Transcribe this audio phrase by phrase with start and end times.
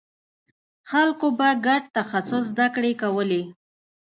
[0.89, 3.43] خلکو به ګډ تخصص زدکړې کولې.